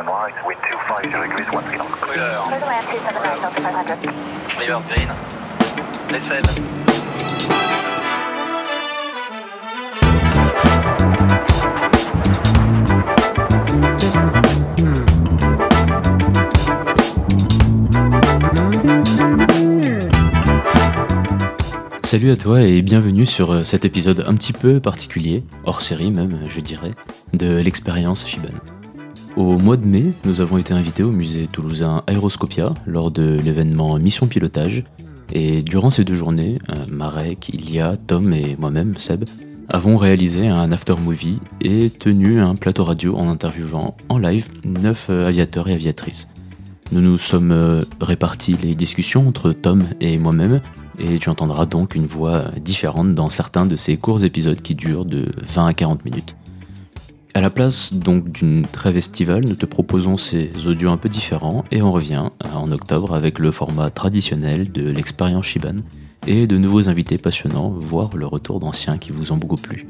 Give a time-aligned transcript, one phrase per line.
[0.00, 1.94] one right, wind 250 degrees, one three knots.
[2.00, 2.42] Couleur.
[2.44, 4.58] Clear the land 279 Delta 500.
[4.58, 5.08] River green.
[6.10, 6.46] Décède.
[22.02, 26.10] Salut à toi et bienvenue sur euh, cet épisode un petit peu particulier, hors série
[26.10, 26.90] même, je dirais,
[27.34, 28.48] de l'expérience Shiban.
[29.36, 33.96] Au mois de mai, nous avons été invités au musée toulousain Aéroscopia lors de l'événement
[33.96, 34.84] Mission Pilotage.
[35.32, 39.24] Et durant ces deux journées, euh, Marek, Ilia, Tom et moi-même, Seb,
[39.68, 45.06] avons réalisé un after movie et tenu un plateau radio en interviewant en live neuf
[45.10, 46.28] euh, aviateurs et aviatrices.
[46.90, 50.60] Nous nous sommes euh, répartis les discussions entre Tom et moi-même,
[50.98, 55.04] et tu entendras donc une voix différente dans certains de ces courts épisodes qui durent
[55.04, 56.34] de 20 à 40 minutes.
[57.32, 61.64] À la place donc d'une trêve estivale, nous te proposons ces audios un peu différents
[61.70, 65.76] et on revient euh, en octobre avec le format traditionnel de l'expérience Shiban
[66.26, 69.86] et de nouveaux invités passionnants, voire le retour d'anciens qui vous ont beaucoup plu.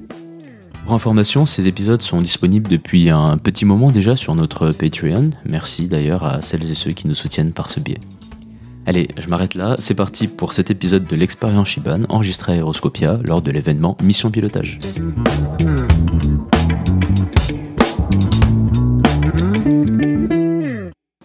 [0.84, 5.30] Pour information, ces épisodes sont disponibles depuis un petit moment déjà sur notre Patreon.
[5.48, 8.00] Merci d'ailleurs à celles et ceux qui nous soutiennent par ce biais.
[8.86, 13.18] Allez, je m'arrête là, c'est parti pour cet épisode de l'expérience Shiban enregistré à Aeroscopia
[13.24, 14.78] lors de l'événement Mission Pilotage.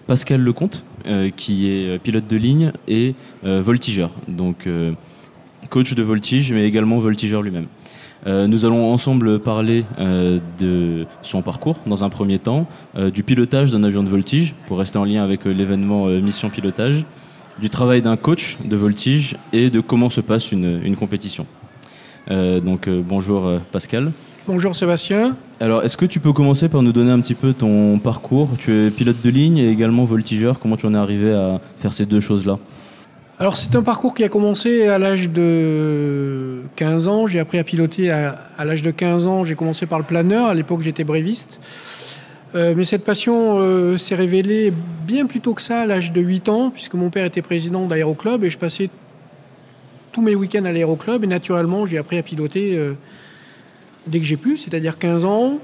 [0.08, 4.92] Pascal Lecomte, euh, qui est pilote de ligne et euh, voltigeur, donc euh,
[5.70, 7.68] coach de voltige, mais également voltigeur lui-même.
[8.28, 13.22] Euh, nous allons ensemble parler euh, de son parcours dans un premier temps, euh, du
[13.22, 17.06] pilotage d'un avion de voltige, pour rester en lien avec euh, l'événement euh, Mission Pilotage,
[17.60, 21.46] du travail d'un coach de voltige et de comment se passe une, compétition.
[22.32, 24.12] Euh, donc euh, bonjour euh, Pascal.
[24.48, 25.36] Bonjour Sébastien.
[25.60, 28.50] Alors est-ce que tu peux commencer par nous donner un petit peu ton parcours?
[28.60, 30.60] Tu es pilote de ligne et également voltigeur.
[30.60, 32.60] Comment tu en es arrivé à faire ces deux choses-là?
[33.40, 37.26] Alors c'est un parcours qui a commencé à l'âge de 15 ans.
[37.26, 39.44] J'ai appris à piloter à, à l'âge de 15 ans.
[39.44, 40.50] J'ai commencé par le planeur.
[40.50, 41.60] À l'époque j'étais bréviste.
[42.54, 44.72] Euh, mais cette passion euh, s'est révélée
[45.08, 47.88] bien plus tôt que ça à l'âge de 8 ans, puisque mon père était président
[47.88, 48.90] d'aéroclub et je passais
[50.12, 52.94] tous mes week-ends à l'aéroclub et naturellement j'ai appris à piloter euh,
[54.08, 55.60] dès que j'ai pu, c'est-à-dire 15 ans.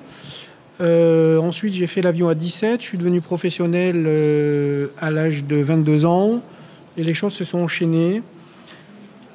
[0.80, 2.82] Euh, ensuite, j'ai fait l'avion à 17.
[2.82, 6.42] Je suis devenu professionnel euh, à l'âge de 22 ans.
[6.98, 8.22] Et les choses se sont enchaînées.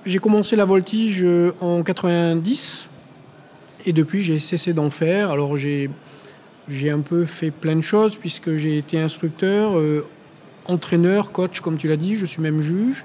[0.04, 2.88] J'ai commencé la voltige euh, en 90.
[3.86, 5.30] Et depuis, j'ai cessé d'en faire.
[5.30, 5.88] Alors, j'ai,
[6.68, 9.80] j'ai un peu fait plein de choses, puisque j'ai été instructeur,
[10.66, 12.16] entraîneur, coach, comme tu l'as dit.
[12.16, 13.04] Je suis même juge.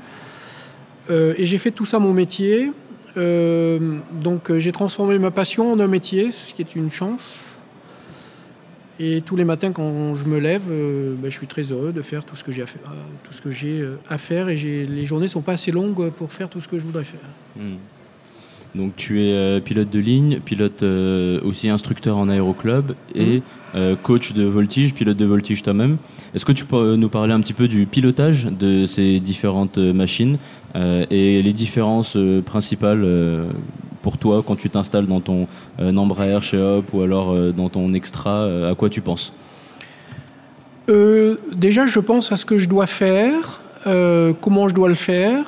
[1.11, 2.71] Et j'ai fait tout ça mon métier.
[3.17, 7.37] Euh, donc euh, j'ai transformé ma passion en un métier, ce qui est une chance.
[8.99, 12.01] Et tous les matins quand je me lève, euh, ben, je suis très heureux de
[12.01, 12.81] faire tout ce que j'ai à faire,
[14.09, 16.83] à faire et les journées sont pas assez longues pour faire tout ce que je
[16.83, 17.19] voudrais faire.
[17.55, 17.77] Hmm.
[18.73, 23.41] Donc tu es euh, pilote de ligne, pilote euh, aussi instructeur en aéroclub et
[23.75, 25.97] euh, coach de voltige, pilote de voltige toi-même.
[26.33, 30.37] Est-ce que tu peux nous parler un petit peu du pilotage de ces différentes machines
[30.73, 33.05] et les différences principales
[34.01, 38.45] pour toi quand tu t'installes dans ton Embraer chez Hop ou alors dans ton Extra,
[38.69, 39.33] à quoi tu penses?
[40.87, 43.59] Déjà, je pense à ce que je dois faire,
[44.39, 45.43] comment je dois le faire.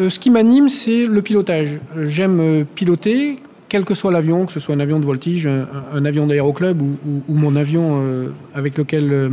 [0.00, 1.80] Euh, ce qui m'anime, c'est le pilotage.
[2.02, 3.38] J'aime euh, piloter,
[3.68, 7.34] quel que soit l'avion, que ce soit un avion de voltige, un, avion d'aéroclub ou,
[7.34, 9.32] mon avion euh, avec lequel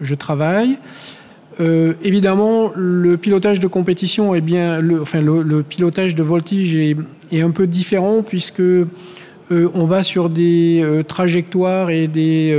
[0.00, 0.78] je travaille.
[1.58, 6.96] Évidemment, le pilotage de compétition est bien, le, enfin le, pilotage de voltige est,
[7.30, 8.62] est un peu différent puisque
[9.50, 12.56] on va sur des trajectoires et des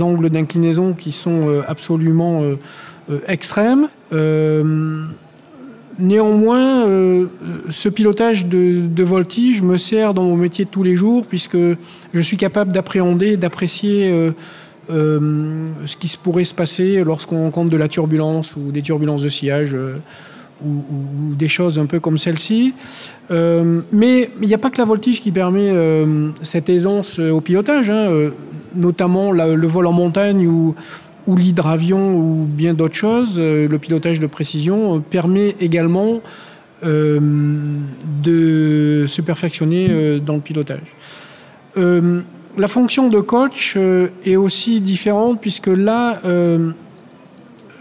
[0.00, 2.42] angles d'inclinaison qui sont absolument
[3.28, 3.88] extrêmes.
[5.98, 7.26] Néanmoins, euh,
[7.70, 12.20] ce pilotage de, voltige me sert dans mon métier de tous les jours puisque je
[12.20, 14.30] suis capable d'appréhender, d'apprécier euh,
[14.90, 19.28] euh, ce qui pourrait se passer lorsqu'on rencontre de la turbulence ou des turbulences de
[19.28, 19.76] sillage
[20.64, 20.82] ou,
[21.36, 22.72] des choses un peu comme celle-ci.
[23.30, 25.70] Mais il n'y a pas que la voltige qui permet
[26.42, 28.30] cette aisance au pilotage, hein,
[28.74, 30.74] notamment le vol en montagne ou,
[31.26, 33.36] ou l'hydravion ou bien d'autres choses.
[33.38, 36.20] Euh, le pilotage de précision permet également
[36.84, 37.20] euh,
[38.22, 40.94] de se perfectionner euh, dans le pilotage.
[42.56, 43.76] La fonction de coach
[44.24, 46.20] est aussi différente puisque là,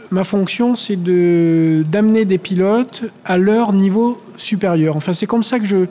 [0.09, 4.97] ma fonction, c'est de d'amener des pilotes à leur niveau supérieur.
[4.97, 5.85] Enfin, c'est comme ça que je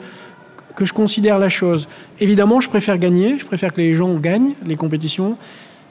[0.75, 1.87] que je considère la chose.
[2.19, 5.37] Évidemment, je préfère gagner, je préfère que les gens gagnent les compétitions,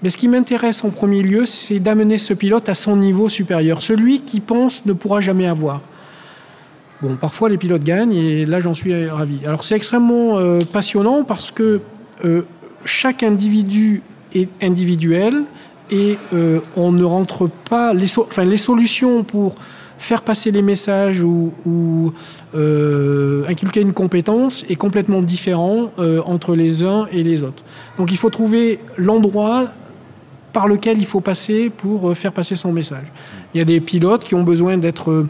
[0.03, 3.81] Mais ce qui m'intéresse en premier lieu, c'est d'amener ce pilote à son niveau supérieur,
[3.83, 5.81] celui qui pense ne pourra jamais avoir.
[7.03, 9.41] Bon, parfois les pilotes gagnent et là j'en suis ravi.
[9.45, 11.81] Alors c'est extrêmement euh, passionnant parce que
[12.25, 12.43] euh,
[12.85, 14.03] chaque individu
[14.35, 15.43] est individuel
[15.91, 19.57] et euh, on ne rentre pas les, enfin, les solutions pour
[19.99, 21.53] faire passer les messages ou,
[22.55, 25.93] inculquer une compétence est complètement différent
[26.27, 27.63] entre les uns et les autres.
[27.99, 29.73] Donc il faut trouver l'endroit
[30.53, 33.07] par lequel il faut passer pour euh, faire passer son message.
[33.55, 35.29] Il y a des pilotes qui ont besoin d'être euh,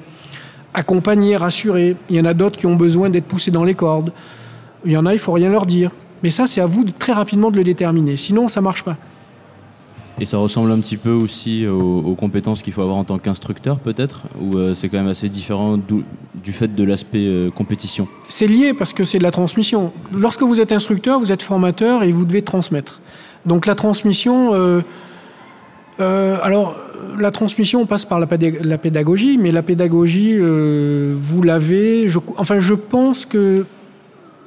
[0.74, 1.96] accompagnés, rassurés.
[2.10, 4.12] Il y en a d'autres qui ont besoin d'être poussés dans les cordes.
[4.84, 5.90] Il y en a, il faut rien leur dire.
[6.22, 8.16] Mais ça, c'est à vous de, très rapidement de le déterminer.
[8.16, 8.96] Sinon, ça marche pas.
[10.20, 13.18] Et ça ressemble un petit peu aussi aux, aux compétences qu'il faut avoir en tant
[13.18, 14.22] qu'instructeur, peut-être?
[14.40, 18.06] Ou euh, c'est quand même assez différent du fait de l'aspect euh, compétition?
[18.28, 19.92] C'est lié parce que c'est de la transmission.
[20.12, 23.00] Lorsque vous êtes instructeur, vous êtes formateur et vous devez transmettre.
[23.46, 24.82] Donc la transmission, euh,
[26.00, 26.76] euh, alors
[27.18, 32.06] la transmission passe par la, pédag- la pédagogie, mais la pédagogie, euh, vous l'avez.
[32.36, 33.64] Enfin, je pense que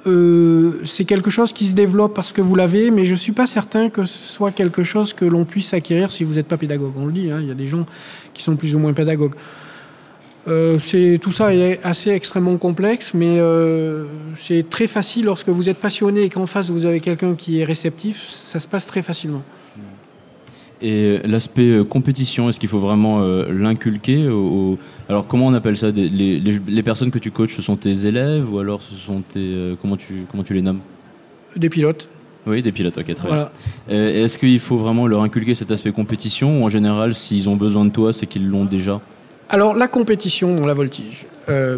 [0.08, 3.48] euh, c'est quelque chose qui se développe parce que vous l'avez, mais je suis pas
[3.48, 6.94] certain que ce soit quelque chose que l'on puisse acquérir si vous n'êtes pas pédagogue.
[6.98, 7.86] On le dit, hein, il y a des gens
[8.34, 9.36] qui sont plus ou moins pédagogues.
[10.78, 13.40] C'est tout ça est assez extrêmement complexe, mais
[14.36, 17.64] c'est très facile lorsque vous êtes passionné et qu'en face vous avez quelqu'un qui est
[17.64, 19.42] réceptif, ça se passe très facilement.
[20.82, 24.78] Et l'aspect euh, compétition, est-ce qu'il faut vraiment euh, l'inculquer au-
[25.10, 28.06] Alors comment on appelle ça les, les- les personnes que tu coaches, ce sont tes
[28.06, 29.40] élèves ou alors ce sont tes...
[29.40, 30.80] euh, comment, tu, comment tu les nommes?
[31.56, 32.10] Des pilotes,
[32.46, 33.24] Oui, des pilotes, ok, très bien.
[33.24, 33.52] voilà.
[33.88, 37.86] Est-ce qu'il faut vraiment leur inculquer cet aspect compétition ou en général, s'ils ont besoin
[37.86, 39.00] de toi, c'est qu'ils l'ont déjà?
[39.48, 41.26] Alors la compétition dans la voltige.
[41.50, 41.78] Euh,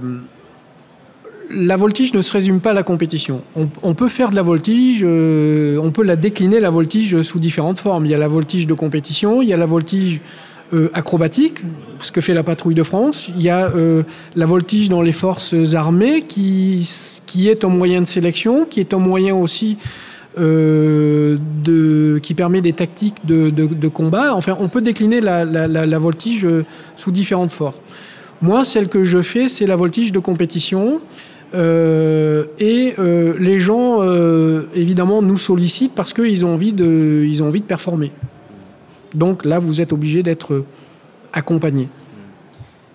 [1.49, 3.41] la voltige ne se résume pas à la compétition.
[3.83, 7.79] On, peut faire de la voltige, euh, on peut la décliner la voltige sous différentes
[7.79, 8.05] formes.
[8.05, 10.19] Il y a la voltige de compétition, il y a la voltige
[10.73, 11.61] euh, acrobatique,
[12.01, 13.29] ce que fait la patrouille de France.
[13.35, 14.03] Il y a euh,
[14.35, 16.89] la voltige dans les forces armées qui,
[17.25, 19.77] qui est un moyen de sélection, qui est un moyen aussi
[20.37, 24.35] euh, de, qui permet des tactiques de, de- combat.
[24.35, 26.65] Enfin, on peut décliner la, la- la- la voltige euh,
[26.95, 27.73] sous différentes formes.
[28.41, 30.99] Moi, celle que je fais, c'est la voltige de compétition.
[31.53, 37.41] Euh, et euh, les gens, euh, évidemment, nous sollicitent parce qu'ils ont, envie de- ils
[37.41, 38.11] ont envie de performer.
[39.15, 40.65] Donc là, vous êtes obligé d'être
[41.33, 41.87] accompagné.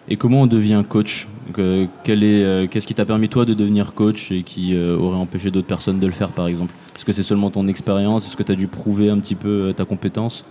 [0.08, 1.28] Et comment on devient coach?
[1.54, 6.06] Qu'est-ce qui t'a permis toi de devenir coach et qui aurait empêché d'autres personnes de
[6.06, 6.74] le faire par exemple?
[6.96, 8.26] Est-ce que c'est seulement ton expérience?
[8.26, 10.44] Est-ce que tu as dû prouver un petit peu ta compétence?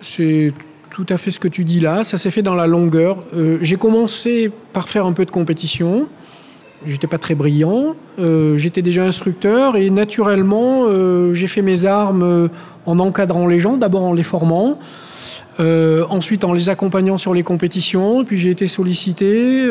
[0.00, 0.52] C'est
[0.90, 2.04] tout à fait ce que tu dis là.
[2.04, 3.18] Ça s'est fait dans la longueur.
[3.60, 6.06] J'ai commencé par faire un peu de compétition.
[6.86, 7.94] J'étais pas très brillant.
[8.18, 12.48] Euh, J'étais déjà instructeur et naturellement, euh, j'ai fait mes armes euh,
[12.86, 14.78] en encadrant les gens, d'abord en les formant.
[15.58, 19.66] Ensuite, en les accompagnant sur les compétitions, puis j'ai été sollicité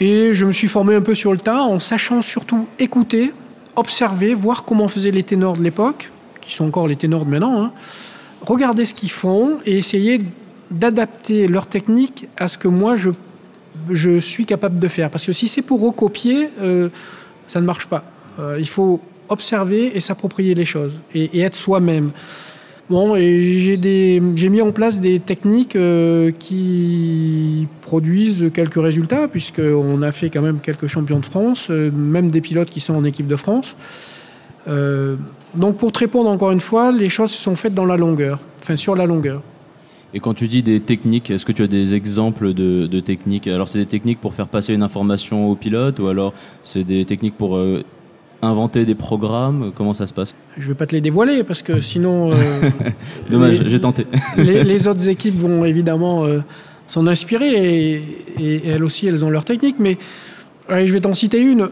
[0.00, 3.32] et je me suis formé un peu sur le tas en sachant surtout écouter,
[3.74, 7.64] observer, voir comment faisaient les ténors de l'époque, qui sont encore les ténors de maintenant.
[7.64, 7.72] hein.
[8.42, 10.20] Regarder ce qu'ils font et essayer
[10.70, 13.10] d'adapter leur technique à ce que moi je,
[13.90, 15.10] je suis capable de faire.
[15.10, 16.88] Parce que si c'est pour recopier, euh,
[17.48, 18.04] ça ne marche pas.
[18.38, 22.10] Euh, il faut observer et s'approprier les choses et, être soi-même.
[22.88, 30.30] Bon, j'ai mis en place des techniques euh, qui produisent quelques résultats, puisqu'on a fait
[30.30, 33.74] quand même quelques champions de France, même des pilotes qui sont en équipe de France.
[34.66, 38.38] Donc pour te répondre encore une fois, les choses se sont faites dans la longueur,
[38.62, 39.42] enfin sur la longueur.
[40.14, 43.48] Et quand tu dis des techniques, est-ce que tu as des exemples de, de techniques?
[43.48, 46.32] Alors c'est des techniques pour faire passer une information au pilote ou alors
[46.62, 47.82] c'est des techniques pour euh,
[48.40, 49.72] inventer des programmes?
[49.74, 50.34] Comment ça se passe?
[50.56, 52.36] Je ne vais pas te les dévoiler parce que sinon euh,
[53.30, 54.06] Dommage, j'ai tenté.
[54.36, 56.38] les, les autres équipes vont évidemment euh,
[56.86, 58.04] s'en inspirer et,
[58.38, 59.76] et elles aussi elles ont leur technique.
[59.80, 59.98] Mais
[60.68, 61.68] allez, je vais t'en citer une.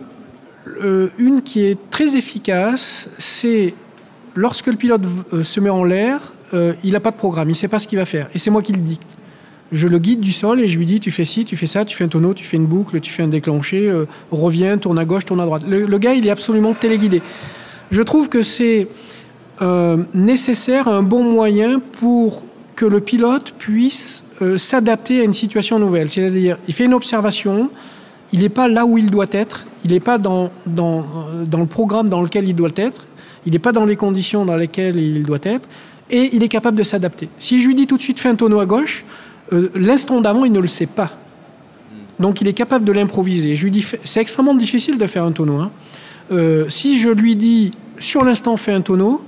[1.19, 3.75] Une qui est très efficace, c'est
[4.35, 5.03] lorsque le pilote
[5.43, 7.89] se met en l'air, euh, il n'a pas de programme, il ne sait pas ce
[7.89, 8.29] qu'il va faire.
[8.35, 9.03] Et c'est moi qui le dicte.
[9.73, 11.85] Je le guide du sol et je lui dis tu fais ci, tu fais ça,
[11.85, 14.99] tu fais un tonneau, tu fais une boucle, tu fais un déclenché, euh, reviens, tourne
[14.99, 15.63] à gauche, tourne à droite.
[15.67, 17.23] Le, gars, il est absolument téléguidé.
[17.91, 18.89] Je trouve que c'est
[19.63, 22.45] euh, nécessaire, un bon moyen pour
[22.77, 24.23] que le pilote puisse
[24.57, 26.11] s'adapter à une situation nouvelle.
[26.11, 27.71] C'est-à-dire, il fait une observation,
[28.33, 32.21] il n'est pas là où il doit être, il n'est pas dans le programme dans
[32.21, 33.07] lequel il doit être,
[33.47, 35.69] il n'est pas dans les conditions dans lesquelles il doit être,
[36.11, 37.29] et il est capable de s'adapter.
[37.39, 39.05] Si je lui dis tout de suite fais un tonneau à gauche,
[39.53, 41.11] euh, l'instant d'avant, il ne le sait pas.
[42.21, 43.57] Donc il est capable de l'improviser.
[43.57, 45.57] Je lui dis, fais- c'est extrêmement difficile de faire un tonneau.
[45.59, 45.71] hein.
[46.33, 49.23] Euh, si je lui dis sur l'instant fais un tonneau,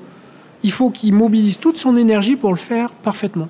[0.63, 3.49] il faut qu'il mobilise toute son énergie pour le faire parfaitement.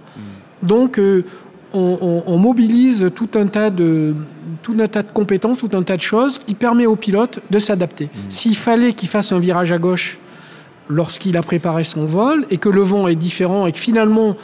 [0.62, 1.24] Donc, euh,
[1.72, 4.14] on, on- on mobilise tout un, tas de,
[4.62, 7.58] tout un tas de compétences, tout un tas de choses qui permet au pilote de
[7.58, 8.08] s'adapter.
[8.30, 10.18] S'il fallait qu'il fasse un virage à gauche
[10.88, 14.36] lorsqu'il a préparé son vol et que le vent est différent et que finalement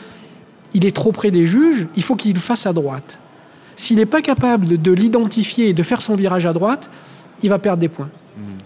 [0.75, 3.19] il est trop près des juges, il faut qu'il fasse à droite.
[3.77, 6.91] S'il n'est pas capable de, de l'identifier et de faire son virage à droite,
[7.43, 8.09] il va perdre des points.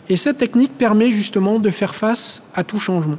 [0.09, 3.19] Et cette technique permet justement de faire face à tout changement.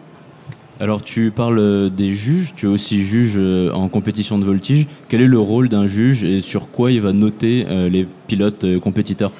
[0.79, 4.85] Alors tu parles des juges, tu es aussi juge euh, en compétition de voltige.
[5.09, 8.63] Quel est le rôle d'un juge et sur quoi il va noter euh, les pilotes
[8.63, 9.31] euh, compétiteurs?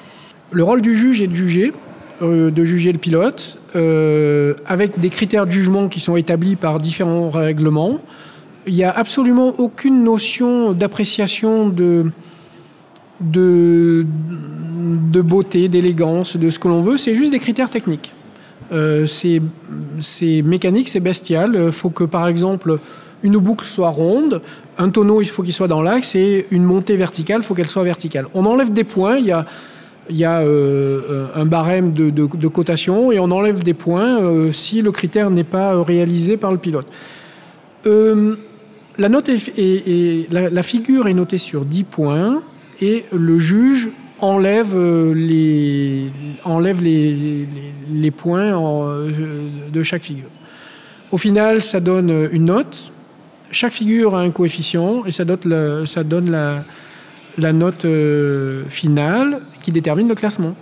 [0.50, 1.72] Le rôle du juge est de juger,
[2.20, 7.30] de juger le pilote, euh, avec des critères de jugement qui sont établis par différents
[7.30, 8.00] règlements.
[8.66, 12.06] Il n'y a absolument aucune notion d'appréciation de,
[13.20, 14.04] de,
[15.12, 16.96] de beauté, d'élégance, de ce que l'on veut.
[16.96, 18.12] C'est juste des critères techniques.
[18.72, 19.40] Euh, c'est
[20.00, 21.58] c'est mécanique, c'est bestial.
[21.66, 22.78] Il faut que, par exemple,
[23.22, 24.42] une boucle soit ronde,
[24.76, 27.68] un tonneau, il faut qu'il soit dans l'axe, et une montée verticale, il faut qu'elle
[27.68, 28.26] soit verticale.
[28.34, 29.46] On enlève des points, il y a,
[30.10, 34.82] il y a euh, un barème de, cotation, et on enlève des points euh, si
[34.82, 36.86] le critère n'est pas euh, réalisé par le pilote.
[37.86, 38.36] Euh,
[38.96, 39.30] la, note
[40.30, 42.42] la, figure est notée sur 10 points,
[42.80, 46.10] et le juge enlève euh, les,
[48.10, 49.10] points euh,
[49.72, 50.28] de chaque figure.
[51.10, 52.92] Au final, ça donne une note.
[53.50, 56.64] Chaque figure a un coefficient et ça donne la,
[57.38, 60.54] la note euh, finale qui détermine le classement.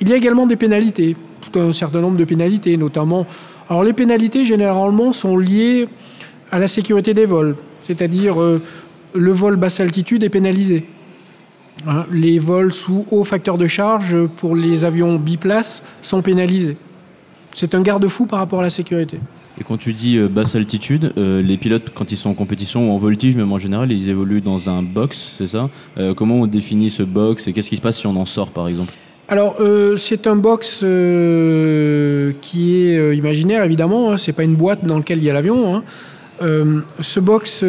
[0.00, 3.26] Il y a également des pénalités, tout un certain nombre de pénalités, notamment.
[3.68, 5.88] Alors les pénalités généralement sont liées
[6.50, 8.62] à la sécurité des vols, c'est-à-dire euh,
[9.14, 10.86] le vol basse altitude est pénalisé.
[11.86, 16.76] Hein, les vols sous haut facteur de charge pour les avions biplaces sont pénalisés.
[17.54, 19.18] C'est un garde-fou par rapport à la sécurité.
[19.60, 22.90] Et quand tu dis euh, basse altitude, euh, les pilotes, quand ils sont en compétition
[22.90, 25.68] ou en voltige, même en général, ils évoluent dans un box, c'est ça?
[25.98, 28.48] Euh, Comment on définit ce box et qu'est-ce qui se passe si on en sort,
[28.48, 28.92] par exemple?
[29.28, 34.12] Alors, euh, c'est un box euh, qui est euh, imaginaire, évidemment.
[34.12, 35.74] Hein, c'est pas une boîte dans laquelle il y a l'avion.
[35.76, 35.82] hein.
[36.98, 37.64] Ce box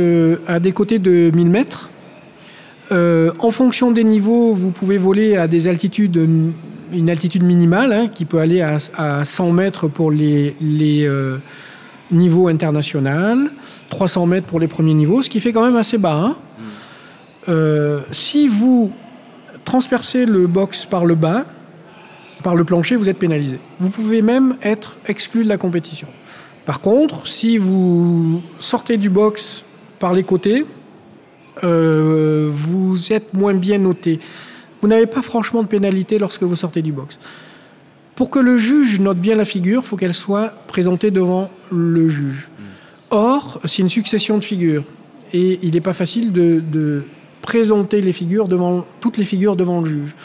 [0.47, 1.89] a des côtés de 1000 mètres.
[2.91, 6.17] En fonction des niveaux, vous pouvez voler à des altitudes,
[6.93, 11.37] une altitude minimale hein, qui peut aller à, à 100 mètres pour les, les euh,
[12.11, 13.49] niveaux internationaux,
[13.89, 16.15] 300 mètres pour les premiers niveaux, ce qui fait quand même assez bas.
[16.15, 16.35] hein.
[17.49, 18.91] Euh, si vous
[19.65, 21.45] transpercez le box par le bas,
[22.43, 23.59] par le plancher, vous êtes pénalisé.
[23.79, 26.07] Vous pouvez même être exclu de la compétition.
[26.65, 29.63] Par contre, si vous sortez du box
[29.99, 30.65] par les côtés,
[31.63, 34.19] euh, vous êtes moins bien noté.
[34.83, 37.17] Vous n'avez pas franchement de pénalité lorsque vous sortez du box.
[38.17, 42.09] Pour que le juge note bien la figure, il faut qu'elle soit présentée devant le
[42.09, 42.49] juge.
[43.09, 44.83] Or, c'est une succession de figures.
[45.31, 47.05] Et il n'est pas facile de, de
[47.41, 50.15] présenter les figures devant, toutes les figures devant le juge.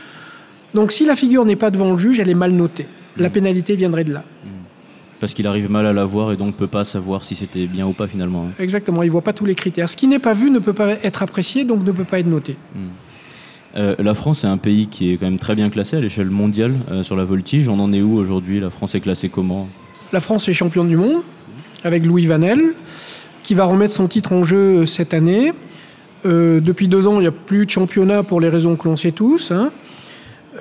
[0.74, 2.86] Donc si la figure n'est pas devant le juge, elle est mal notée.
[3.16, 4.24] La pénalité viendrait de là.
[5.20, 7.86] Parce qu'il arrive mal à la voir et donc peut pas savoir si c'était bien
[7.86, 8.46] ou pas finalement.
[8.48, 8.54] hein.
[8.58, 9.88] Exactement, il ne voit pas tous les critères.
[9.88, 12.26] Ce qui n'est pas vu ne peut pas être apprécié, donc ne peut pas être
[12.26, 12.56] noté.
[13.76, 16.30] Euh, la France est un pays qui est quand même très bien classé à l'échelle
[16.30, 17.68] mondiale euh, sur la voltige.
[17.68, 18.60] On en est où aujourd'hui?
[18.60, 19.68] La France est classée comment?
[20.12, 21.22] La France est championne du monde,
[21.84, 22.60] avec Louis Vanel,
[23.42, 25.52] qui va remettre son titre en jeu cette année.
[26.24, 28.96] Euh, depuis deux ans, il n'y a plus de championnat pour les raisons que l'on
[28.96, 29.50] sait tous.
[29.50, 29.70] hein.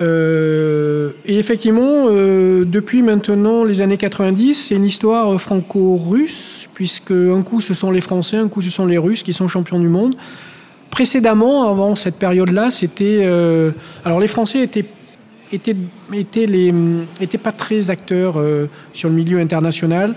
[0.00, 7.10] Euh, et effectivement, euh, depuis maintenant les années 90, c'est une histoire euh, franco-russe, puisque
[7.10, 9.80] un coup ce sont les Français, un coup ce sont les Russes qui sont champions
[9.80, 10.14] du monde.
[10.98, 13.20] Précédemment, avant cette période-là, c'était.
[13.22, 13.70] euh,
[14.04, 14.84] alors les Français étaient
[15.52, 15.76] étaient,
[16.12, 16.74] étaient, les,
[17.20, 20.16] étaient pas très acteurs euh, sur le milieu international.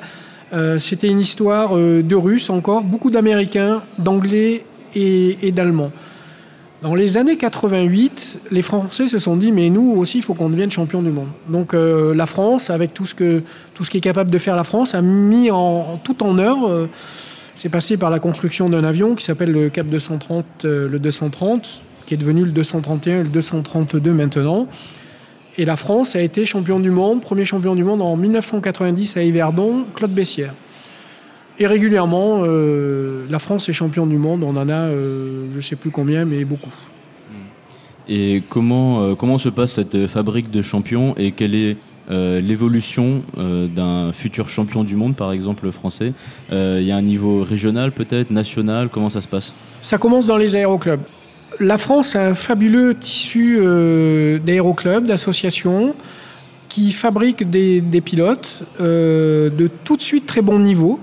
[0.54, 5.92] Euh, c'était une histoire de Russes encore, beaucoup d'Américains, d'Anglais et, d'Allemands.
[6.82, 10.50] Dans les années 88, les Français se sont dit mais nous aussi il faut qu'on
[10.50, 11.30] devienne champion du monde.
[11.48, 13.44] Donc la France, avec tout ce que
[13.76, 15.52] tout ce qui est capable de faire la France, a mis
[16.04, 16.90] tout en œuvre.
[17.62, 21.84] C'est passé par la construction d'un avion qui s'appelle le Cap 230, euh, le 230,
[22.08, 24.66] qui est devenu le 231 et le 232 maintenant.
[25.60, 29.22] Et la France a été champion du monde, premier champion du monde en 1990 à
[29.22, 30.56] Yverdon, Claude Bessières.
[31.60, 34.42] Et régulièrement, euh, la France est champion du monde.
[34.44, 36.74] On en a, euh, je ne sais plus combien, mais beaucoup.
[38.10, 41.78] Et comment, comment se passe cette fabrique de champions et quelle est
[42.10, 46.14] euh, l'évolution euh, d'un futur champion du monde, par exemple français
[46.52, 49.54] Euh, Il y a un niveau régional peut-être, national Comment ça se passe?
[49.82, 51.02] Ça commence dans les aéroclubs.
[51.60, 53.60] La France a un fabuleux tissu
[54.44, 55.94] d'aéroclubs, d'associations,
[56.70, 61.00] qui fabriquent des, pilotes de tout de suite très bon niveau.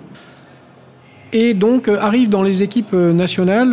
[1.33, 3.73] Et donc arrivent dans les équipes nationales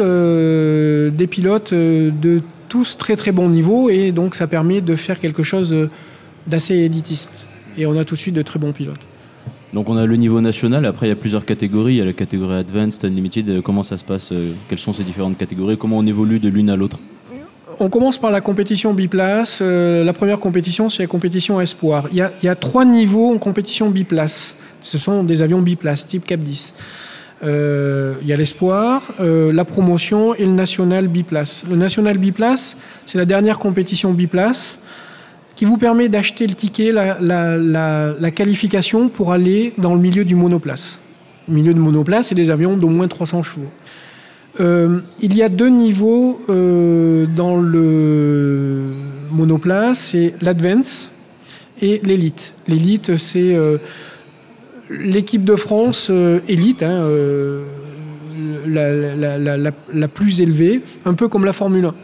[1.11, 5.43] des pilotes de tous très très bon niveau et donc ça permet de faire quelque
[5.43, 5.89] chose
[6.47, 7.45] d'assez élitiste.
[7.77, 8.99] Et on a tout de suite de très bons pilotes.
[9.73, 12.05] Donc on a le niveau national, après il y a plusieurs catégories, il y a
[12.05, 15.77] la catégorie Advanced, Unlimited, Euh, comment ça se passe euh, Quelles sont ces différentes catégories?
[15.77, 16.99] Comment on évolue de l'une à l'autre?
[17.79, 19.59] On commence par la compétition biplace.
[19.61, 22.07] Euh, la première compétition, c'est la compétition espoir.
[22.11, 24.55] Il y, a, il y a trois niveaux en compétition biplace.
[24.81, 26.73] Ce sont des avions biplaces, type Cap 10.
[27.43, 31.63] Euh, il y a l'espoir, euh, la promotion et le national biplace.
[31.69, 34.79] Le national biplace, c'est la dernière compétition biplace
[35.55, 40.01] qui vous permet d'acheter le ticket, la, la- la- la qualification pour aller dans le
[40.01, 40.99] milieu du monoplace.
[41.47, 43.69] Le milieu de monoplace, c'est des avions d'au moins 300 chevaux.
[44.59, 48.85] Euh, il y a deux niveaux euh, dans le
[49.31, 51.11] monoplace, c'est l'Advance
[51.81, 52.53] et l'Elite.
[52.67, 53.77] L'Elite, c'est euh,
[54.89, 57.63] l'équipe de France euh, élite, hein, euh,
[58.67, 61.95] la- la- la- la plus élevée, un peu comme la Formule 1.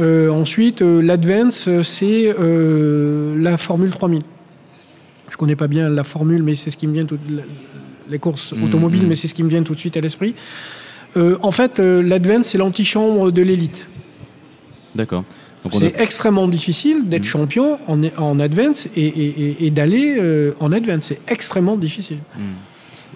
[0.00, 2.34] Euh, ensuite, euh, l'Advance, euh, c'est
[3.38, 4.22] la Formule 3000.
[5.30, 7.18] Je connais pas bien la formule, mais c'est ce qui me vient tout,
[8.10, 9.08] les courses Mhm, automobiles, mhm.
[9.08, 10.34] mais c'est ce qui me vient tout de suite à l'esprit.
[11.16, 13.86] En fait, l'Advance, c'est l'antichambre de l'élite.
[14.94, 15.24] D'accord.
[15.64, 17.28] A- C'est extrêmement difficile d'être Mhm.
[17.28, 21.04] champion en, en Advance et, et- et- et d'aller euh, en Advance.
[21.04, 22.18] C'est extrêmement difficile.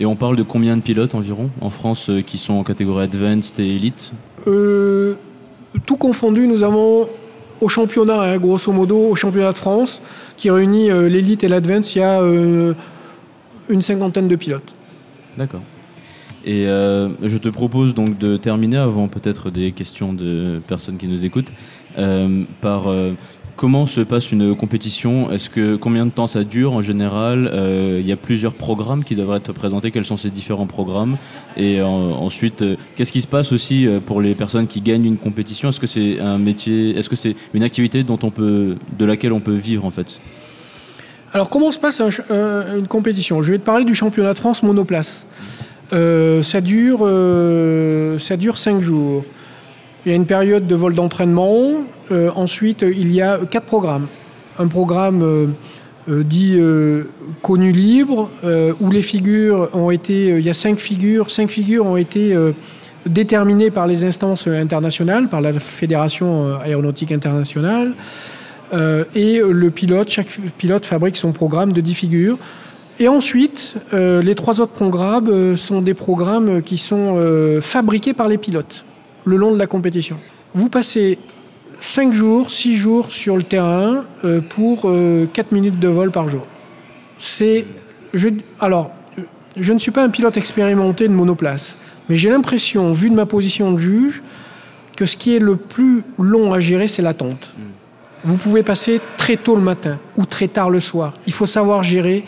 [0.00, 3.04] Et on parle de combien de pilotes environ en France euh, qui sont en catégorie
[3.04, 4.12] Advanced et Elite
[4.46, 5.14] Euh,
[5.84, 7.08] tout confondu, nous avons
[7.60, 10.02] au championnat, hein, grosso modo, au championnat de France,
[10.36, 12.74] qui réunit euh, l'élite et l'Advance, il y a euh,
[13.68, 14.74] une cinquantaine de pilotes.
[15.36, 15.62] D'accord.
[16.44, 21.08] Et euh, je te propose donc de terminer avant peut-être des questions de personnes qui
[21.08, 21.50] nous écoutent
[22.60, 22.92] par
[23.56, 25.32] comment se passe une compétition?
[25.32, 27.50] Est-ce que combien de temps ça dure en général?
[27.52, 29.90] Euh, Il y a plusieurs programmes qui devraient être présentés.
[29.90, 31.16] Quels sont ces différents programmes?
[31.56, 35.16] Et ensuite, euh, qu'est-ce qui se passe aussi euh, pour les personnes qui gagnent une
[35.16, 35.70] compétition?
[35.70, 39.32] Est-ce que c'est un métier Est-ce que c'est une activité dont on peut, de laquelle
[39.32, 40.20] on peut vivre en fait?
[41.32, 42.00] Alors, comment se passe
[42.30, 43.42] une compétition?
[43.42, 45.26] Je vais te parler du championnat de France monoplace.
[45.90, 47.00] Ça, dure,
[48.18, 49.24] ça dure cinq jours.
[50.04, 51.84] Il y a une période de vol d'entraînement.
[52.10, 54.06] Euh, ensuite, il y a quatre programmes.
[54.58, 55.46] Un programme euh,
[56.08, 56.58] euh, dit
[57.42, 58.30] connu libre,
[58.80, 60.28] où les figures ont été.
[60.28, 61.30] il y a cinq figures.
[61.30, 62.36] Cinq figures ont été
[63.06, 67.94] déterminées par les instances internationales, par la Fédération aéronautique internationale.
[68.72, 72.38] Et le pilote, chaque pilote fabrique son programme de 10 figures.
[72.98, 78.84] Et ensuite, les trois autres programmes sont des programmes qui sont fabriqués par les pilotes
[79.24, 80.18] le long de la compétition.
[80.54, 81.18] Vous passez
[81.80, 86.28] 5 jours, 6 jours sur le terrain euh, pour euh, 4 minutes de vol par
[86.28, 86.46] jour.
[87.18, 87.64] C'est.
[88.14, 88.28] Je,
[88.60, 88.92] alors,
[89.56, 91.76] je ne suis pas un pilote expérimenté de monoplace,
[92.08, 94.22] mais j'ai l'impression, vu de ma position de juge,
[94.96, 97.52] que ce qui est le plus long à gérer, c'est l'attente.
[98.24, 101.12] Vous pouvez passer très tôt le matin ou très tard le soir.
[101.26, 102.24] Il faut savoir gérer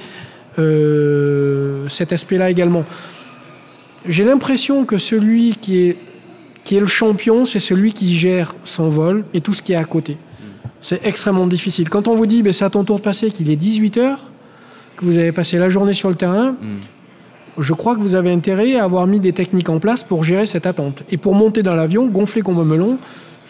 [0.58, 2.84] euh, cet aspect-là également.
[4.06, 5.96] J'ai l'impression que celui qui est,
[6.68, 9.76] qui est le champion, c'est celui qui gère son vol et tout ce qui est
[9.76, 10.18] à côté.
[10.82, 11.88] C'est extrêmement difficile.
[11.88, 14.20] Quand on vous dit, ben, c'est à ton tour de passer, qu'il est 18 heures,
[14.98, 16.56] que vous avez passé la journée sur le terrain,
[17.56, 20.44] je crois que vous avez intérêt à avoir mis des techniques en place pour gérer
[20.44, 21.04] cette attente.
[21.10, 22.98] Et pour monter dans l'avion, gonfler comme un melon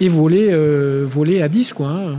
[0.01, 1.73] et voler, euh, voler à 10.
[1.73, 2.19] Quoi, hein.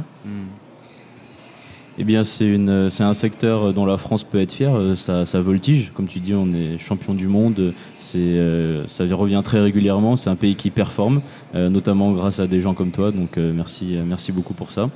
[2.01, 2.55] Eh bien, c'est
[3.03, 4.73] un secteur dont la France peut être fière.
[4.73, 7.73] Euh, Ça, ça voltige, comme tu dis, on est champion du monde.
[8.15, 10.15] Euh, ça revient très régulièrement.
[10.15, 11.21] C'est un pays qui performe,
[11.55, 13.11] euh, notamment grâce à des gens comme toi.
[13.11, 14.89] Donc, merci, merci beaucoup pour ça.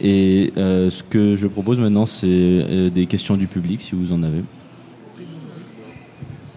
[0.00, 4.44] Et ce que je propose maintenant, c'est des questions du public, si vous en avez.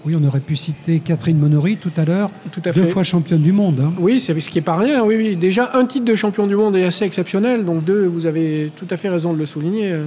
[0.08, 2.90] Oui, on aurait pu citer Catherine Monory tout à l'heure, Tout à deux fait.
[2.92, 3.82] fois championne du monde.
[3.82, 3.92] hein.
[4.00, 5.04] Oui, c'est ce qui est pas rien.
[5.04, 5.36] Oui, oui.
[5.36, 7.66] Déjà, un titre de champion du monde est assez exceptionnel.
[7.66, 9.92] Donc, deux, vous avez tout à fait raison de le souligner.
[9.92, 10.06] Euh,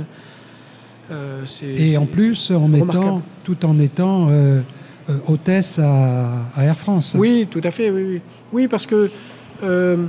[1.10, 1.44] euh,
[1.76, 4.60] Et en plus, en étant, tout en étant euh,
[5.10, 7.14] euh, hôtesse à, à Air France.
[7.18, 8.20] Oui, tout à fait, oui, oui.
[8.54, 9.10] Oui, parce que
[9.62, 10.08] le-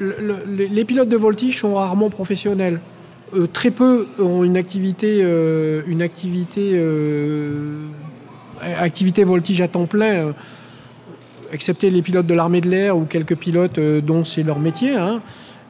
[0.00, 2.80] le- les- pilotes de voltige sont rarement professionnels.
[3.52, 5.20] Très peu ont une activité,
[5.86, 6.80] une activité,
[8.60, 10.32] activité voltige à temps plein, euh,
[11.52, 14.96] excepté les pilotes de l'armée de l'air ou quelques pilotes euh, dont c'est leur métier.
[14.96, 15.20] hein.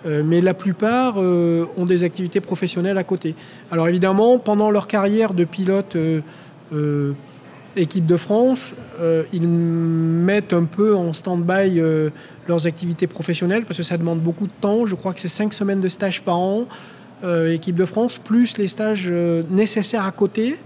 [0.05, 3.37] Euh, mais la plupart ont des activités professionnelles à côté.
[3.71, 5.97] Alors évidemment, pendant leur carrière de pilote
[7.77, 8.75] équipe de France,
[9.33, 11.81] ils mettent un peu en stand-by
[12.49, 14.87] leurs activités professionnelles parce que ça demande beaucoup de temps.
[14.87, 16.64] Je crois que c'est cinq semaines de stage par an,
[17.49, 19.09] équipe de France, plus les stages
[19.53, 20.57] nécessaires à côté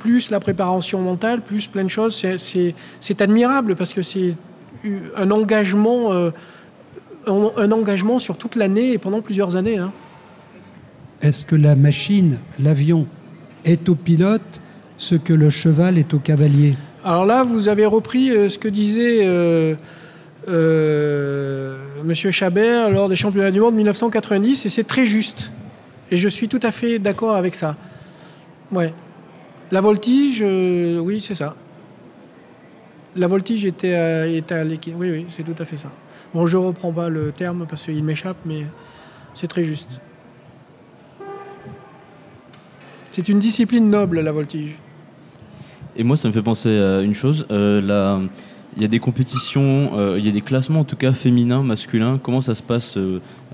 [0.00, 2.14] plus la préparation mentale, plus plein de choses.
[2.38, 2.74] C'est-
[3.22, 4.34] admirable parce que c'est
[4.82, 6.30] eu un engagement, euh,
[7.26, 9.78] un, un engagement sur toute l'année et pendant plusieurs années.
[9.78, 9.92] hein.
[11.22, 13.06] Est-ce que la machine, l'avion,
[13.64, 14.60] est au pilote
[14.96, 16.74] ce que le cheval est au cavalier?
[17.04, 19.74] Alors là, vous avez repris euh, ce que disait euh,
[20.48, 25.50] euh, Monsieur Chabert lors des championnats du monde 1990 et c'est très juste.
[26.10, 27.76] Et je suis tout à fait d'accord avec ça.
[28.72, 28.92] Ouais.
[29.70, 31.54] La voltige, euh, oui, c'est ça.
[33.16, 34.94] La voltige était à, était à l'équipe.
[34.96, 35.90] Oui, oui, c'est tout à fait ça.
[36.34, 38.66] Bon, je reprends pas le terme parce qu'il m'échappe, mais
[39.34, 40.00] c'est très juste.
[43.10, 44.76] C'est une discipline noble, la voltige.
[45.96, 47.46] Et moi, ça me fait penser à une chose.
[47.50, 48.20] euh,
[48.76, 51.62] Il y a des compétitions, euh, il y a des classements en tout cas féminins,
[51.62, 52.18] masculins.
[52.22, 52.96] Comment ça se passe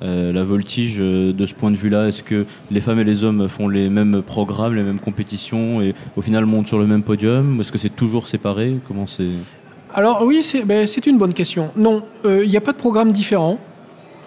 [0.02, 3.24] euh, la voltige euh, de ce point de vue-là Est-ce que les femmes et les
[3.24, 7.02] hommes font les mêmes programmes, les mêmes compétitions et au final montent sur le même
[7.02, 8.76] podium est-ce que c'est toujours séparé?
[8.86, 9.28] Comment c'est?
[9.94, 11.70] Alors oui, c'est ben, une bonne question.
[11.76, 13.58] Non, euh, il n'y a pas de programme différent.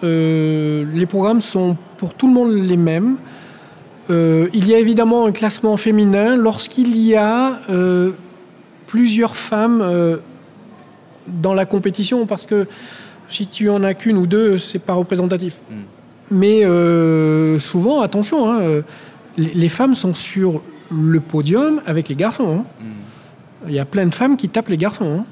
[0.02, 3.16] Les programmes sont pour tout le monde les mêmes.
[4.08, 7.60] Il y a évidemment un classement féminin lorsqu'il y a
[8.86, 10.18] plusieurs femmes
[11.28, 12.66] dans la compétition, parce que
[13.30, 15.56] si tu en as qu'une ou deux, c'est pas représentatif.
[15.70, 15.74] Mm.
[16.32, 18.82] Mais euh, souvent, attention, hein, euh,
[19.36, 22.58] les, femmes sont sur le podium avec les garçons.
[22.82, 22.86] hein.
[23.68, 25.20] Il y a plein de femmes qui tapent les garçons.
[25.20, 25.24] hein.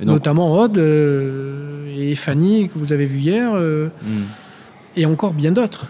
[0.00, 4.22] Et donc- Notamment Aude euh, et Fanny, que vous avez vu hier, euh, Hmm.
[4.96, 5.86] et encore bien d'autres.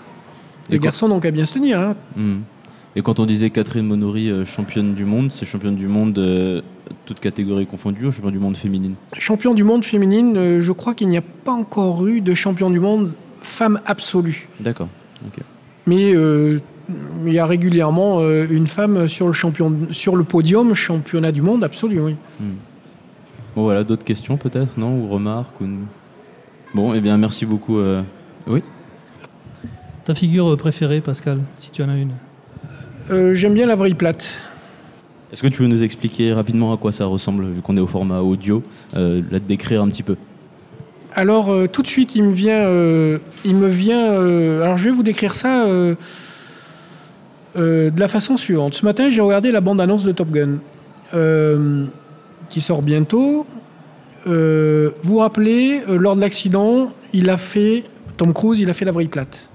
[0.71, 1.95] Les garçons n'ont qu'à bien se tenir.
[2.17, 2.39] Hmm.
[2.97, 6.19] Et quand on disait Catherine Monory euh, championne du monde, c'est championne du monde
[7.07, 10.95] toutes catégories confondues ou championne du monde féminine Champion du monde féminine, euh, je crois
[10.95, 14.49] qu'il n'y a pas encore eu de champion du monde femme absolue.
[14.61, 14.89] D'accord.
[15.87, 16.59] Mais euh,
[17.27, 21.43] il y a régulièrement euh, une femme sur le, champion, sur le podium championnat du
[21.43, 22.01] monde absolu.
[22.01, 22.17] Oui.
[23.55, 25.67] Bon voilà, d'autres questions peut-être, non Ou remarques ou...
[26.75, 27.79] Bon, eh bien merci beaucoup.
[27.79, 28.03] euh,
[28.47, 28.63] Oui
[30.05, 32.13] Ta figure préférée, Pascal, si tu en as une?
[33.11, 34.41] Euh, J'aime bien la vrille plate.
[35.35, 37.89] Est-ce que tu veux nous expliquer rapidement à quoi ça ressemble, vu qu'on est au
[37.89, 38.63] format audio,
[38.95, 40.15] euh, de décrire un petit peu?
[41.13, 44.13] Alors euh, tout de suite, il me vient, euh, il me vient.
[44.63, 45.97] alors je vais vous décrire ça de
[47.57, 48.75] la façon suivante.
[48.75, 50.59] Ce matin, j'ai regardé la bande-annonce de Top Gun,
[52.49, 53.45] qui sort bientôt.
[54.27, 57.83] Vous vous rappelez, lors de l'accident, il a fait
[58.19, 59.49] Tom Cruise, il a fait la vrille plate.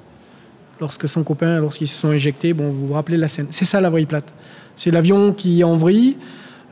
[0.82, 3.48] Lorsque son copain, lorsqu'ils se sont éjectés, bon, vous vous rappelez la scène.
[3.52, 4.32] C'est ça la vrille plate.
[4.78, 6.16] C'est l'avion qui est en vrille,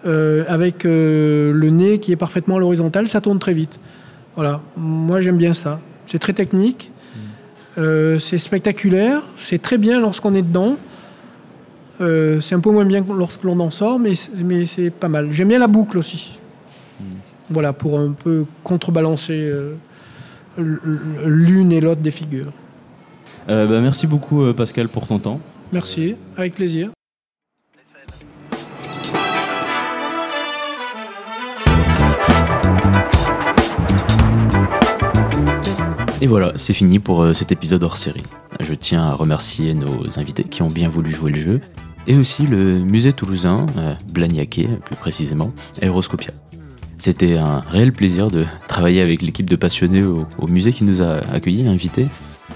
[0.05, 3.77] euh, avec euh, le nez qui est parfaitement à l'horizontale, ça tourne très vite.
[4.35, 5.81] Voilà, moi j'aime bien ça.
[6.05, 6.89] C'est très technique,
[7.77, 10.77] euh, c'est spectaculaire, c'est très bien lorsqu'on est dedans.
[11.99, 15.29] C'est un peu moins bien lorsque l'on en sort, mais, c'est- mais c'est pas mal.
[15.31, 16.39] J'aime bien la boucle aussi.
[17.49, 19.51] Voilà, pour un peu contrebalancer
[20.57, 22.51] l'une et l'autre des figures.
[23.49, 25.39] Euh, bah, Merci beaucoup euh, Pascal pour ton temps.
[25.71, 26.91] Merci, avec plaisir.
[36.19, 38.23] Et voilà, c'est fini pour euh, cet épisode hors série.
[38.59, 41.61] Je tiens à remercier nos invités qui ont bien voulu jouer le jeu,
[42.07, 46.31] et aussi le musée toulousain, euh, Blagnaquet plus précisément, Aéroscopia.
[46.97, 51.03] C'était un réel plaisir de travailler avec l'équipe de passionnés au, au musée qui nous
[51.03, 52.07] a accueillis et invités,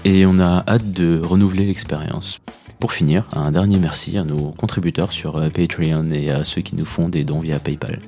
[0.04, 2.40] et on a hâte de renouveler l'expérience.
[2.78, 6.74] Pour finir, un dernier merci à nos contributeurs sur euh, Patreon et à ceux qui
[6.74, 8.00] nous font des dons via PayPal.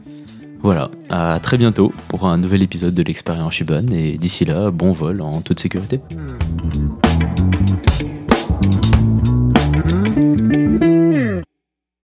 [0.62, 4.92] Voilà, à très bientôt pour un nouvel épisode de l'expérience Shiban et d'ici là, bon
[4.92, 6.00] vol en toute sécurité.
[6.10, 7.63] Hmm.